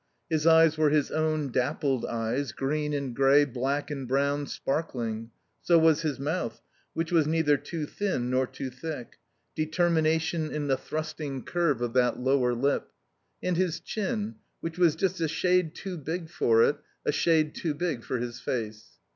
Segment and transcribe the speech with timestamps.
[0.31, 5.29] His eyes were his own, dappled eyes, green and grey, black and brown, sparkling;
[5.61, 6.59] so was his mouth,
[6.95, 9.19] which was neither too thin nor too thick
[9.55, 12.91] determination in the thrusting curve of that lower lip
[13.43, 17.75] and his chin, which was just a shade too big for it, a shade too
[17.75, 18.97] big for his face.